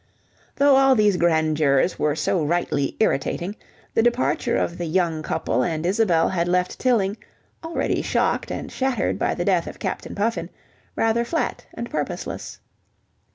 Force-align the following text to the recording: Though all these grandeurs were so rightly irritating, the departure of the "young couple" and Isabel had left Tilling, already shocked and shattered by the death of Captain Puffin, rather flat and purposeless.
Though 0.55 0.77
all 0.77 0.95
these 0.95 1.15
grandeurs 1.15 1.99
were 1.99 2.15
so 2.15 2.43
rightly 2.43 2.97
irritating, 2.99 3.55
the 3.93 4.01
departure 4.01 4.57
of 4.57 4.79
the 4.79 4.85
"young 4.87 5.21
couple" 5.21 5.61
and 5.61 5.85
Isabel 5.85 6.29
had 6.29 6.47
left 6.47 6.79
Tilling, 6.79 7.17
already 7.63 8.01
shocked 8.01 8.49
and 8.51 8.71
shattered 8.71 9.19
by 9.19 9.35
the 9.35 9.45
death 9.45 9.67
of 9.67 9.77
Captain 9.77 10.15
Puffin, 10.15 10.49
rather 10.95 11.23
flat 11.23 11.67
and 11.75 11.87
purposeless. 11.87 12.59